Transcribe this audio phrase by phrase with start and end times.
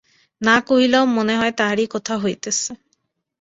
[0.41, 2.71] না কহিলেও মনে হয় তাহারই কথা হইতেছে।